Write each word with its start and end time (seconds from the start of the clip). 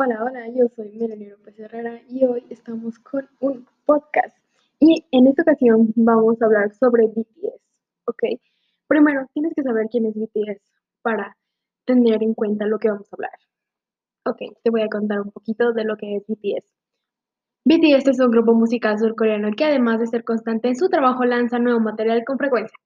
Hola, 0.00 0.22
hola, 0.22 0.46
yo 0.54 0.68
soy 0.76 0.92
Melanie 0.92 1.30
López 1.30 1.58
Herrera 1.58 2.00
y 2.08 2.24
hoy 2.24 2.44
estamos 2.50 3.00
con 3.00 3.28
un 3.40 3.66
podcast. 3.84 4.38
Y 4.78 5.04
en 5.10 5.26
esta 5.26 5.42
ocasión 5.42 5.92
vamos 5.96 6.40
a 6.40 6.44
hablar 6.44 6.72
sobre 6.72 7.08
BTS, 7.08 7.60
¿ok? 8.06 8.22
Primero, 8.86 9.26
tienes 9.34 9.54
que 9.56 9.64
saber 9.64 9.88
quién 9.90 10.06
es 10.06 10.14
BTS 10.14 10.62
para 11.02 11.36
tener 11.84 12.22
en 12.22 12.34
cuenta 12.34 12.64
lo 12.64 12.78
que 12.78 12.90
vamos 12.90 13.08
a 13.12 13.16
hablar. 13.16 13.32
Ok, 14.24 14.38
te 14.62 14.70
voy 14.70 14.82
a 14.82 14.88
contar 14.88 15.20
un 15.20 15.32
poquito 15.32 15.72
de 15.72 15.82
lo 15.82 15.96
que 15.96 16.14
es 16.14 16.22
BTS. 16.28 16.72
BTS 17.64 18.06
es 18.06 18.20
un 18.20 18.30
grupo 18.30 18.54
musical 18.54 19.00
surcoreano 19.00 19.50
que 19.56 19.64
además 19.64 19.98
de 19.98 20.06
ser 20.06 20.22
constante 20.22 20.68
en 20.68 20.76
su 20.76 20.88
trabajo 20.88 21.24
lanza 21.24 21.58
nuevo 21.58 21.80
material 21.80 22.22
con 22.24 22.38
frecuencia. 22.38 22.78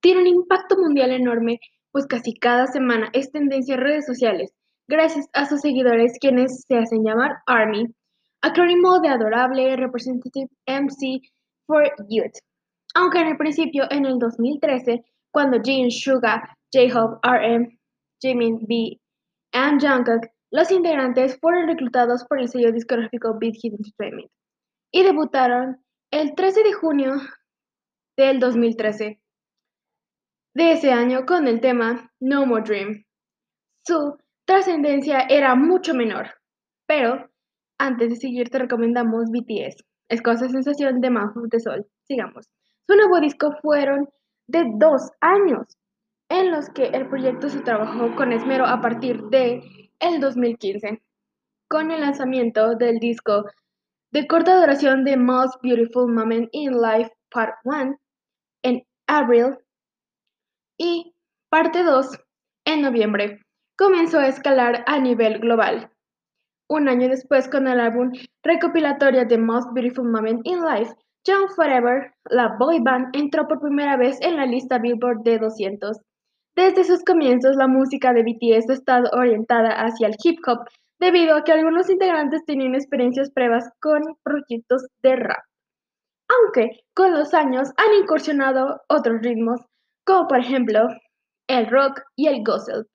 Tiene 0.00 0.22
un 0.22 0.26
impacto 0.26 0.76
mundial 0.76 1.12
enorme, 1.12 1.60
pues 1.92 2.08
casi 2.08 2.34
cada 2.34 2.66
semana 2.66 3.08
es 3.12 3.30
tendencia 3.30 3.76
en 3.76 3.82
redes 3.82 4.04
sociales 4.04 4.52
gracias 4.88 5.28
a 5.32 5.46
sus 5.46 5.60
seguidores 5.60 6.18
quienes 6.20 6.64
se 6.66 6.76
hacen 6.76 7.04
llamar 7.04 7.38
ARMY, 7.46 7.86
acrónimo 8.42 9.00
de 9.00 9.08
Adorable 9.08 9.76
Representative 9.76 10.48
MC 10.66 11.20
for 11.66 11.84
Youth. 12.08 12.38
Aunque 12.94 13.20
en 13.20 13.28
el 13.28 13.36
principio, 13.36 13.84
en 13.90 14.06
el 14.06 14.18
2013, 14.18 15.04
cuando 15.32 15.60
Jin, 15.62 15.90
Suga, 15.90 16.56
J-Hope, 16.72 17.18
RM, 17.22 17.78
Jimin, 18.20 18.58
B 18.66 18.74
y 18.74 19.00
Jungkook, 19.52 20.26
los 20.50 20.70
integrantes 20.70 21.38
fueron 21.40 21.66
reclutados 21.66 22.24
por 22.24 22.40
el 22.40 22.48
sello 22.48 22.72
discográfico 22.72 23.36
Big 23.38 23.56
Hit 23.56 23.74
Entertainment 23.74 24.30
y 24.92 25.02
debutaron 25.02 25.84
el 26.10 26.34
13 26.34 26.62
de 26.62 26.72
junio 26.72 27.16
del 28.16 28.38
2013 28.38 29.20
de 30.54 30.72
ese 30.72 30.92
año 30.92 31.26
con 31.26 31.48
el 31.48 31.60
tema 31.60 32.10
No 32.20 32.46
More 32.46 32.62
Dream. 32.62 33.04
Su 33.86 34.16
trascendencia 34.56 35.26
era 35.28 35.54
mucho 35.54 35.92
menor. 35.92 36.30
Pero, 36.86 37.28
antes 37.78 38.08
de 38.08 38.16
seguir, 38.16 38.48
te 38.48 38.58
recomendamos 38.58 39.30
BTS, 39.30 39.84
Escocia 40.08 40.48
Sensación 40.48 41.02
de 41.02 41.10
Mouth 41.10 41.34
de 41.50 41.60
Sol. 41.60 41.86
Sigamos. 42.08 42.48
Su 42.88 42.96
nuevo 42.96 43.20
disco 43.20 43.52
fueron 43.60 44.08
de 44.48 44.64
dos 44.78 45.10
años, 45.20 45.76
en 46.30 46.52
los 46.52 46.70
que 46.70 46.86
el 46.86 47.06
proyecto 47.06 47.50
se 47.50 47.60
trabajó 47.60 48.16
con 48.16 48.32
esmero 48.32 48.64
a 48.64 48.80
partir 48.80 49.20
de 49.24 49.60
el 50.00 50.20
2015, 50.20 51.02
con 51.68 51.90
el 51.90 52.00
lanzamiento 52.00 52.76
del 52.76 52.98
disco 52.98 53.44
de 54.10 54.26
corta 54.26 54.58
duración 54.58 55.04
de 55.04 55.18
Most 55.18 55.60
Beautiful 55.62 56.10
Moment 56.10 56.48
in 56.52 56.72
Life 56.80 57.10
Part 57.30 57.56
1 57.64 57.96
en 58.62 58.82
abril 59.06 59.58
y 60.78 61.12
parte 61.50 61.82
2 61.82 62.06
en 62.64 62.80
noviembre 62.80 63.45
comenzó 63.76 64.18
a 64.18 64.28
escalar 64.28 64.84
a 64.86 64.98
nivel 64.98 65.38
global. 65.38 65.90
Un 66.68 66.88
año 66.88 67.08
después, 67.08 67.48
con 67.48 67.68
el 67.68 67.78
álbum 67.78 68.10
recopilatorio 68.42 69.26
The 69.28 69.38
Most 69.38 69.72
Beautiful 69.72 70.10
Moment 70.10 70.40
in 70.44 70.64
Life, 70.64 70.94
Young 71.24 71.48
Forever, 71.54 72.14
la 72.30 72.56
boy 72.58 72.80
band 72.80 73.14
entró 73.14 73.46
por 73.46 73.60
primera 73.60 73.96
vez 73.96 74.18
en 74.20 74.36
la 74.36 74.46
lista 74.46 74.78
Billboard 74.78 75.22
de 75.22 75.38
200. 75.38 75.98
Desde 76.56 76.84
sus 76.84 77.04
comienzos, 77.04 77.56
la 77.56 77.68
música 77.68 78.12
de 78.12 78.22
BTS 78.22 78.70
ha 78.70 78.72
estado 78.72 79.10
orientada 79.12 79.68
hacia 79.70 80.08
el 80.08 80.16
hip 80.24 80.38
hop, 80.46 80.60
debido 80.98 81.36
a 81.36 81.44
que 81.44 81.52
algunos 81.52 81.90
integrantes 81.90 82.44
tenían 82.46 82.74
experiencias 82.74 83.30
previas 83.30 83.70
con 83.80 84.02
proyectos 84.22 84.86
de 85.02 85.16
rap. 85.16 85.44
Aunque 86.28 86.80
con 86.94 87.12
los 87.12 87.34
años 87.34 87.68
han 87.76 88.02
incursionado 88.02 88.80
otros 88.88 89.20
ritmos, 89.20 89.60
como 90.04 90.26
por 90.26 90.38
ejemplo 90.38 90.88
el 91.48 91.68
rock 91.68 92.00
y 92.16 92.28
el 92.28 92.42
gospel 92.42 92.86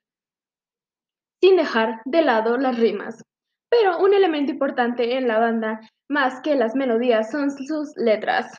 sin 1.42 1.56
dejar 1.56 2.02
de 2.06 2.22
lado 2.22 2.58
las 2.58 2.78
rimas. 2.78 3.24
Pero 3.70 4.00
un 4.00 4.14
elemento 4.14 4.52
importante 4.52 5.18
en 5.18 5.28
la 5.28 5.40
banda, 5.40 5.80
más 6.10 6.42
que 6.42 6.56
las 6.56 6.76
melodías, 6.76 7.32
son 7.32 7.52
sus 7.52 7.94
letras. 7.96 8.56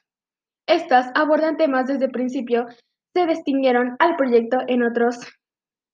Estas 0.67 1.11
abordan 1.15 1.57
temas 1.57 1.87
desde 1.87 2.07
el 2.07 2.11
principio, 2.11 2.67
se 3.15 3.27
distinguieron 3.27 3.97
al 3.99 4.17
proyecto 4.17 4.59
en 4.67 4.83
otros 4.83 5.19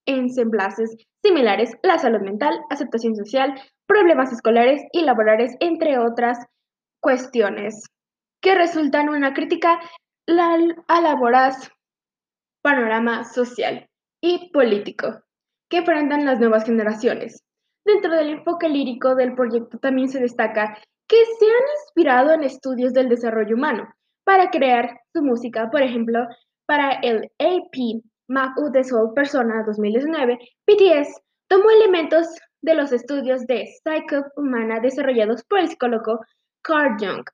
ensamblajes 0.07 0.95
similares, 1.23 1.71
la 1.83 1.99
salud 1.99 2.21
mental, 2.21 2.57
aceptación 2.69 3.15
social, 3.15 3.53
problemas 3.87 4.31
escolares 4.31 4.81
y 4.93 5.01
laborales, 5.01 5.55
entre 5.59 5.99
otras 5.99 6.39
cuestiones, 7.01 7.83
que 8.41 8.55
resultan 8.55 9.09
una 9.09 9.33
crítica 9.33 9.79
a 10.27 11.01
la 11.01 11.15
voraz 11.15 11.69
panorama 12.63 13.25
social 13.25 13.87
y 14.21 14.49
político 14.51 15.23
que 15.69 15.77
enfrentan 15.77 16.25
las 16.25 16.39
nuevas 16.39 16.65
generaciones. 16.65 17.43
Dentro 17.85 18.13
del 18.15 18.29
enfoque 18.29 18.67
lírico 18.67 19.15
del 19.15 19.35
proyecto 19.35 19.77
también 19.79 20.09
se 20.09 20.19
destaca 20.19 20.77
que 21.07 21.17
se 21.39 21.45
han 21.45 21.63
inspirado 21.81 22.33
en 22.33 22.43
estudios 22.43 22.93
del 22.93 23.09
desarrollo 23.09 23.55
humano 23.55 23.87
para 24.23 24.49
crear 24.49 24.99
su 25.13 25.23
música. 25.23 25.69
Por 25.71 25.81
ejemplo, 25.81 26.27
para 26.67 26.99
el 27.01 27.31
AP 27.39 28.03
Map 28.27 28.57
of 28.59 28.71
the 28.73 28.83
Soul 28.83 29.13
Persona 29.15 29.63
2019, 29.65 30.37
BTS 30.67 31.21
tomó 31.47 31.71
elementos 31.71 32.27
de 32.61 32.75
los 32.75 32.91
estudios 32.91 33.47
de 33.47 33.65
Psycho 33.83 34.25
Humana 34.35 34.79
desarrollados 34.79 35.43
por 35.45 35.59
el 35.59 35.69
psicólogo 35.69 36.19
Carl 36.61 36.95
Jung. 36.99 37.25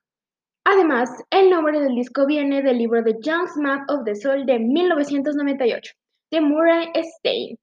Además, 0.64 1.10
el 1.30 1.50
nombre 1.50 1.80
del 1.80 1.94
disco 1.94 2.26
viene 2.26 2.62
del 2.62 2.78
libro 2.78 3.02
de 3.02 3.12
Jung's 3.22 3.56
Map 3.56 3.90
of 3.90 4.04
the 4.04 4.14
Soul 4.14 4.46
de 4.46 4.58
1998, 4.58 5.92
de 6.30 6.40
Murray 6.40 6.90
Stein. 7.02 7.58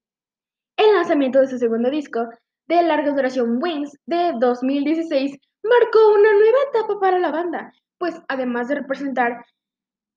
El 0.76 0.92
lanzamiento 0.94 1.40
de 1.40 1.46
su 1.46 1.58
segundo 1.58 1.88
disco, 1.88 2.28
de 2.66 2.82
larga 2.82 3.12
duración 3.12 3.58
Wings, 3.62 3.96
de 4.06 4.32
2016, 4.40 5.38
marcó 5.62 6.14
una 6.14 6.32
nueva 6.32 6.58
etapa 6.70 7.00
para 7.00 7.18
la 7.18 7.30
banda, 7.30 7.72
pues 7.98 8.20
además 8.28 8.68
de 8.68 8.76
representar 8.76 9.44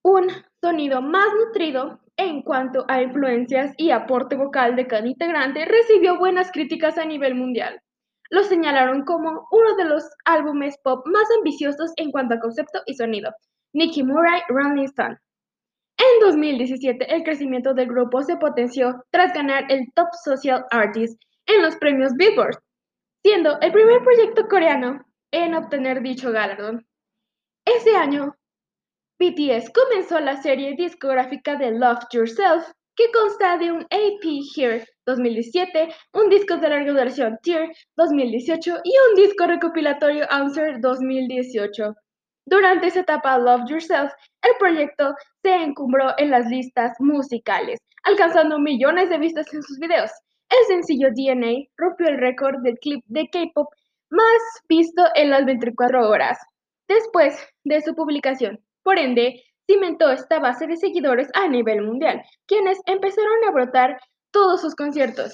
un 0.04 0.30
sonido 0.62 1.02
más 1.02 1.28
nutrido 1.36 2.00
en 2.18 2.42
cuanto 2.42 2.86
a 2.88 3.02
influencias 3.02 3.74
y 3.78 3.92
aporte 3.92 4.36
vocal 4.36 4.76
de 4.76 4.88
cada 4.88 5.06
integrante, 5.06 5.66
recibió 5.66 6.18
buenas 6.18 6.52
críticas 6.52 6.98
a 6.98 7.06
nivel 7.06 7.36
mundial. 7.36 7.80
Lo 8.32 8.44
señalaron 8.44 9.04
como 9.06 9.48
uno 9.52 9.76
de 9.76 9.86
los 9.86 10.04
álbumes 10.26 10.78
pop 10.84 11.06
más 11.06 11.28
ambiciosos 11.38 11.92
en 11.98 12.12
cuanto 12.12 12.36
a 12.36 12.40
concepto 12.40 12.82
y 12.88 12.96
sonido. 12.96 13.32
Nicky 13.74 14.04
Murray, 14.04 14.42
Rolling 14.50 14.86
Stone. 14.86 15.18
En 16.08 16.20
2017, 16.22 17.14
el 17.14 17.24
crecimiento 17.24 17.74
del 17.74 17.88
grupo 17.88 18.22
se 18.22 18.38
potenció 18.38 19.04
tras 19.12 19.34
ganar 19.34 19.66
el 19.70 19.92
Top 19.94 20.08
Social 20.24 20.64
Artist 20.72 21.22
en 21.48 21.62
los 21.62 21.76
premios 21.76 22.14
Billboard, 22.16 22.60
siendo 23.26 23.60
el 23.60 23.74
primer 23.74 24.02
proyecto 24.04 24.48
coreano 24.48 25.02
en 25.32 25.54
obtener 25.54 26.02
dicho 26.02 26.32
galardón. 26.32 26.88
Ese 27.66 27.96
año, 27.98 28.36
BTS 29.20 29.72
comenzó 29.72 30.22
la 30.22 30.42
serie 30.42 30.76
discográfica 30.78 31.58
de 31.58 31.72
Love 31.72 32.06
Yourself, 32.12 32.72
que 32.96 33.12
consta 33.12 33.58
de 33.58 33.74
un 33.74 33.82
AP 33.82 34.24
Here 34.56 34.86
2017, 35.06 35.90
un 36.14 36.30
disco 36.30 36.56
de 36.56 36.70
larga 36.70 36.92
duración 36.92 37.38
Tear 37.44 37.70
2018 37.98 38.78
y 38.84 38.94
un 39.10 39.16
disco 39.16 39.46
recopilatorio 39.46 40.26
Answer 40.30 40.80
2018. 40.80 41.96
Durante 42.50 42.88
esa 42.88 43.02
etapa 43.02 43.38
Love 43.38 43.70
Yourself, 43.70 44.10
el 44.42 44.52
proyecto 44.58 45.14
se 45.44 45.54
encumbró 45.54 46.14
en 46.18 46.32
las 46.32 46.46
listas 46.46 46.94
musicales, 46.98 47.78
alcanzando 48.04 48.58
millones 48.58 49.10
de 49.10 49.18
vistas 49.18 49.54
en 49.54 49.62
sus 49.62 49.78
videos. 49.80 50.10
El 50.50 50.66
sencillo 50.68 51.10
DNA 51.10 51.68
rompió 51.76 52.08
el 52.08 52.18
récord 52.18 52.62
del 52.64 52.80
clip 52.80 53.04
de 53.08 53.28
K-pop 53.28 53.68
más 54.10 54.42
visto 54.70 55.04
en 55.16 55.30
las 55.30 55.44
24 55.44 56.08
horas 56.08 56.40
después 56.88 57.38
de 57.66 57.82
su 57.82 57.94
publicación. 57.94 58.60
Por 58.82 58.98
ende, 58.98 59.44
cimentó 59.70 60.10
esta 60.10 60.40
base 60.40 60.68
de 60.68 60.78
seguidores 60.78 61.28
a 61.34 61.50
nivel 61.50 61.82
mundial, 61.82 62.22
quienes 62.46 62.80
empezaron 62.86 63.44
a 63.46 63.52
brotar 63.52 64.00
todos 64.32 64.62
sus 64.62 64.74
conciertos. 64.74 65.34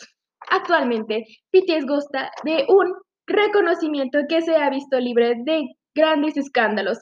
Actualmente, 0.50 1.26
BTS 1.52 1.86
goza 1.86 2.32
de 2.44 2.66
un 2.70 2.92
reconocimiento 3.28 4.18
que 4.28 4.42
se 4.42 4.56
ha 4.56 4.72
visto 4.72 5.00
libre 5.00 5.36
de 5.46 5.76
grandes 5.96 6.38
escándalos, 6.38 7.00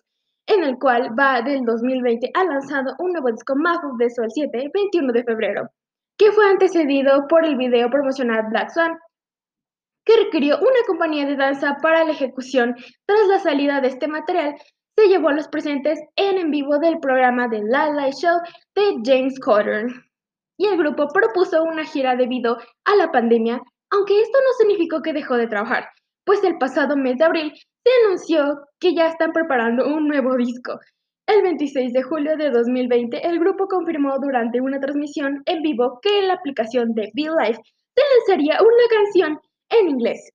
en 0.47 0.63
el 0.63 0.77
cual 0.77 1.17
va 1.17 1.41
del 1.41 1.63
2020 1.63 2.31
ha 2.33 2.43
lanzado 2.43 2.95
un 2.99 3.13
nuevo 3.13 3.31
disco 3.31 3.55
Mafu 3.55 3.95
de 3.97 4.09
Sol 4.09 4.27
7, 4.29 4.71
21 4.73 5.13
de 5.13 5.23
febrero, 5.23 5.69
que 6.17 6.31
fue 6.31 6.49
antecedido 6.49 7.27
por 7.27 7.45
el 7.45 7.55
video 7.55 7.89
promocional 7.89 8.43
Black 8.49 8.69
Swan, 8.71 8.97
que 10.05 10.17
requirió 10.17 10.57
una 10.57 10.79
compañía 10.87 11.25
de 11.25 11.35
danza 11.35 11.77
para 11.81 12.03
la 12.03 12.11
ejecución. 12.11 12.75
Tras 13.05 13.27
la 13.27 13.39
salida 13.39 13.81
de 13.81 13.89
este 13.89 14.07
material, 14.07 14.55
se 14.97 15.07
llevó 15.07 15.29
a 15.29 15.33
los 15.33 15.47
presentes 15.47 15.99
en 16.15 16.37
en 16.37 16.51
vivo 16.51 16.79
del 16.79 16.99
programa 16.99 17.47
La 17.47 17.91
Light 17.91 18.15
Show 18.15 18.39
de 18.75 18.97
James 19.05 19.39
Corden. 19.39 19.87
Y 20.57 20.67
el 20.67 20.77
grupo 20.77 21.07
propuso 21.07 21.63
una 21.63 21.85
gira 21.85 22.15
debido 22.15 22.57
a 22.85 22.95
la 22.95 23.11
pandemia, 23.11 23.61
aunque 23.89 24.21
esto 24.21 24.37
no 24.39 24.53
significó 24.57 25.01
que 25.01 25.13
dejó 25.13 25.37
de 25.37 25.47
trabajar, 25.47 25.87
pues 26.25 26.43
el 26.43 26.57
pasado 26.57 26.95
mes 26.95 27.17
de 27.17 27.25
abril 27.25 27.53
se 27.53 27.91
anunció 28.05 28.59
que 28.79 28.93
ya 28.93 29.07
están 29.07 29.31
preparando 29.31 29.87
un 29.87 30.07
nuevo 30.07 30.35
disco. 30.35 30.79
El 31.27 31.43
26 31.43 31.93
de 31.93 32.03
julio 32.03 32.35
de 32.35 32.49
2020, 32.49 33.25
el 33.25 33.39
grupo 33.39 33.67
confirmó 33.67 34.17
durante 34.19 34.59
una 34.59 34.79
transmisión 34.79 35.41
en 35.45 35.61
vivo 35.61 35.99
que 36.01 36.19
en 36.19 36.27
la 36.27 36.33
aplicación 36.33 36.93
de 36.93 37.09
Be 37.13 37.23
Life 37.23 37.61
se 37.95 38.03
lanzaría 38.17 38.59
una 38.61 38.87
canción 38.89 39.39
en 39.69 39.89
inglés. 39.89 40.31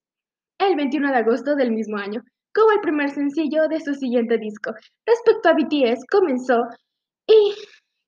el 0.59 0.75
21 0.75 1.11
de 1.11 1.17
agosto 1.19 1.55
del 1.55 1.71
mismo 1.71 1.99
año, 1.99 2.23
como 2.55 2.73
el 2.73 2.81
primer 2.81 3.11
sencillo 3.11 3.69
de 3.69 3.79
su 3.81 3.93
siguiente 3.93 4.39
disco. 4.39 4.73
Respecto 5.05 5.51
a 5.51 5.53
BTS, 5.53 6.07
comenzó 6.11 6.63
y 7.27 7.55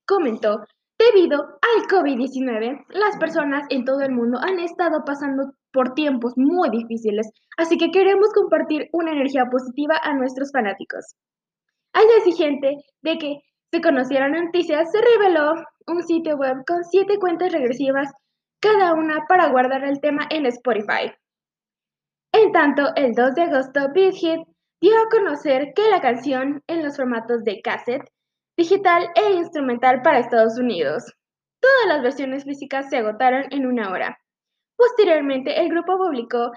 comentó, 0.07 0.65
debido 0.99 1.43
al 1.43 1.87
COVID-19, 1.89 2.85
las 2.89 3.17
personas 3.19 3.67
en 3.71 3.85
todo 3.85 4.01
el 4.01 4.13
mundo 4.13 4.39
han 4.41 4.59
estado 4.59 5.05
pasando 5.05 5.53
por 5.73 5.95
tiempos 5.95 6.33
muy 6.37 6.71
difíciles, 6.71 7.31
así 7.57 7.77
que 7.77 7.91
queremos 7.91 8.29
compartir 8.35 8.89
una 8.93 9.13
energía 9.13 9.45
positiva 9.51 10.01
a 10.03 10.15
nuestros 10.15 10.51
fanáticos. 10.53 11.15
Al 11.93 12.05
día 12.05 12.33
siguiente 12.33 12.77
de 13.03 13.19
que 13.19 13.41
se 13.71 13.81
conocieran 13.81 14.33
noticias, 14.33 14.91
se 14.91 14.99
reveló 15.01 15.53
un 15.87 16.03
sitio 16.03 16.37
web 16.37 16.57
con 16.67 16.85
siete 16.85 17.19
cuentas 17.19 17.53
regresivas, 17.53 18.11
cada 18.61 18.95
una 18.95 19.27
para 19.29 19.51
guardar 19.51 19.85
el 19.85 20.01
tema 20.01 20.27
en 20.31 20.47
Spotify. 20.47 21.13
En 22.33 22.53
tanto, 22.53 22.95
el 22.97 23.13
2 23.13 23.35
de 23.35 23.43
agosto, 23.43 23.81
Beat 23.95 24.15
Hit 24.15 24.41
dio 24.81 24.93
a 24.97 25.09
conocer 25.11 25.73
que 25.75 25.89
la 25.91 26.01
canción 26.01 26.63
en 26.67 26.83
los 26.83 26.97
formatos 26.97 27.43
de 27.45 27.61
cassette, 27.63 28.09
digital 28.59 29.09
e 29.15 29.35
instrumental 29.35 30.03
para 30.03 30.19
Estados 30.19 30.59
Unidos. 30.59 31.05
Todas 31.61 31.87
las 31.87 32.03
versiones 32.03 32.43
físicas 32.43 32.91
se 32.91 32.97
agotaron 32.97 33.45
en 33.51 33.67
una 33.67 33.93
hora. 33.93 34.19
Posteriormente, 34.77 35.61
el 35.61 35.69
grupo 35.69 35.97
publicó 35.97 36.51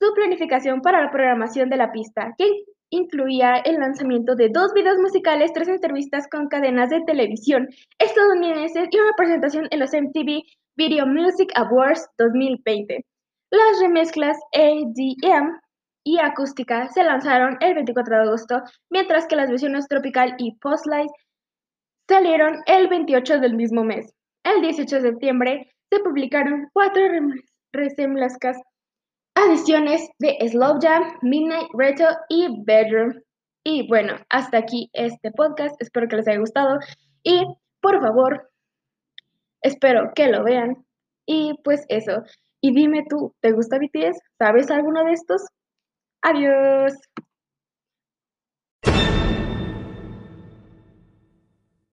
su 0.00 0.14
planificación 0.14 0.80
para 0.80 1.02
la 1.02 1.10
programación 1.10 1.68
de 1.68 1.76
la 1.76 1.90
pista, 1.90 2.32
que 2.38 2.48
incluía 2.90 3.56
el 3.56 3.80
lanzamiento 3.80 4.36
de 4.36 4.50
dos 4.50 4.72
videos 4.72 4.98
musicales, 4.98 5.52
tres 5.52 5.66
entrevistas 5.66 6.28
con 6.30 6.46
cadenas 6.46 6.90
de 6.90 7.02
televisión 7.02 7.68
estadounidenses 7.98 8.88
y 8.90 8.98
una 8.98 9.12
presentación 9.16 9.66
en 9.70 9.80
los 9.80 9.92
MTV 9.92 10.42
Video 10.76 11.06
Music 11.06 11.50
Awards 11.56 12.08
2020. 12.18 13.04
Las 13.50 13.80
remezclas 13.80 14.38
ADM 14.54 15.58
y 16.04 16.18
acústica 16.20 16.88
se 16.88 17.02
lanzaron 17.02 17.58
el 17.60 17.74
24 17.74 18.16
de 18.16 18.22
agosto, 18.22 18.62
mientras 18.90 19.26
que 19.26 19.36
las 19.36 19.50
versiones 19.50 19.88
tropical 19.88 20.36
y 20.38 20.56
post-light 20.58 21.10
salieron 22.08 22.62
el 22.66 22.88
28 22.88 23.40
del 23.40 23.54
mismo 23.54 23.84
mes. 23.84 24.12
El 24.44 24.62
18 24.62 24.96
de 24.96 25.10
septiembre 25.10 25.72
se 25.90 26.00
publicaron 26.00 26.68
cuatro 26.72 27.02
remezclas 27.72 28.56
adiciones 29.34 30.08
de 30.18 30.36
Slow 30.48 30.78
Jam, 30.80 31.04
Midnight 31.22 31.68
Retro 31.74 32.08
y 32.28 32.62
Bedroom. 32.64 33.14
Y 33.64 33.86
bueno, 33.88 34.14
hasta 34.30 34.58
aquí 34.58 34.90
este 34.92 35.30
podcast. 35.30 35.80
Espero 35.80 36.08
que 36.08 36.16
les 36.16 36.28
haya 36.28 36.40
gustado. 36.40 36.78
Y 37.22 37.44
por 37.80 38.00
favor, 38.00 38.50
espero 39.62 40.12
que 40.14 40.28
lo 40.28 40.42
vean. 40.44 40.84
Y 41.26 41.54
pues 41.62 41.84
eso. 41.88 42.22
Y 42.60 42.72
dime 42.74 43.04
tú, 43.08 43.34
¿te 43.40 43.52
gusta 43.52 43.78
BTS? 43.78 44.18
¿Sabes 44.38 44.70
alguno 44.70 45.04
de 45.04 45.12
estos? 45.12 45.42
Adiós. 46.22 46.94